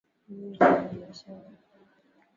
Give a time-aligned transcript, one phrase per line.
[0.29, 1.47] Mimi ni mwana-biashara